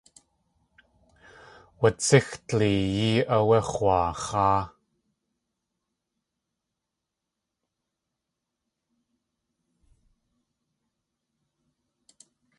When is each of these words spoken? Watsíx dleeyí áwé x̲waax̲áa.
Watsíx 1.79 2.27
dleeyí 2.47 3.09
áwé 3.35 3.57
x̲waax̲áa. 3.71 4.61